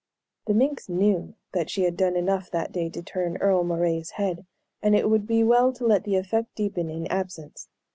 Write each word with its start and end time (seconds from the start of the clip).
The 0.47 0.55
minx 0.55 0.89
knew 0.89 1.35
that 1.51 1.69
she 1.69 1.83
had 1.83 1.95
done 1.95 2.15
enough 2.15 2.49
that 2.49 2.71
day 2.71 2.89
to 2.89 3.03
turn 3.03 3.37
Earle 3.37 3.63
Moray's 3.63 4.09
head, 4.17 4.47
and 4.81 4.95
it 4.95 5.11
would 5.11 5.27
be 5.27 5.43
well 5.43 5.71
to 5.73 5.85
let 5.85 6.05
the 6.05 6.15
effect 6.15 6.55
deepen 6.55 6.89
in 6.89 7.05
absence. 7.05 7.69